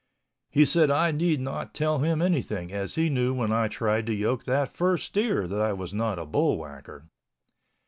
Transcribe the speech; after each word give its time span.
He 0.49 0.65
said 0.65 0.89
I 0.89 1.11
need 1.11 1.39
not 1.41 1.75
tell 1.75 1.99
him 1.99 2.23
anything 2.23 2.73
as 2.73 2.95
he 2.95 3.07
knew 3.07 3.35
when 3.35 3.51
I 3.51 3.67
tried 3.67 4.07
to 4.07 4.13
yoke 4.15 4.45
that 4.45 4.73
first 4.73 5.05
steer 5.05 5.47
that 5.47 5.61
I 5.61 5.73
was 5.73 5.93
not 5.93 6.17
a 6.17 6.25
bullwhacker. 6.25 7.03